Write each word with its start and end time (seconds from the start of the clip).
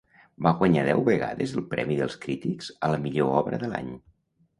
Va 0.45 0.51
guanyar 0.61 0.85
deu 0.85 1.01
vegades 1.09 1.53
el 1.57 1.61
premi 1.73 1.97
dels 1.99 2.15
crítics 2.23 2.71
a 2.87 2.89
la 2.95 3.03
millor 3.05 3.31
obra 3.43 3.61
de 3.65 3.71
l'any. 3.75 3.93